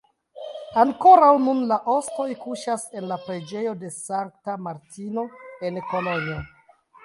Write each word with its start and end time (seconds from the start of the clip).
Ankoraŭ 0.83 1.27
nun 1.47 1.59
la 1.71 1.77
ostoj 1.97 2.25
kuŝas 2.47 2.87
en 3.01 3.07
la 3.13 3.19
preĝejo 3.27 3.77
de 3.85 3.93
Sankta 3.99 4.59
Martino 4.71 5.29
en 5.71 5.83
Kolonjo. 5.95 6.45